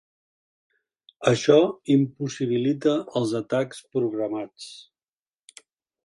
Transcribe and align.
Això 1.31 1.57
impossibilita 1.95 2.93
els 3.19 3.33
atacs 3.41 3.83
programats. 3.97 4.71